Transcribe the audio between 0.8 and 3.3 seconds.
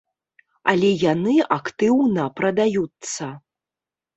яны актыўна праядаюцца.